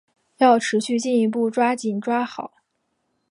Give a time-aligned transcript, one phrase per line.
[0.37, 2.51] 要持续进一步抓紧抓好